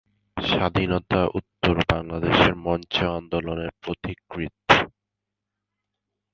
[0.37, 4.57] স্বাধীনতা উত্তর বাংলাদেশের মঞ্চ আন্দোলনের পথিকৃৎ।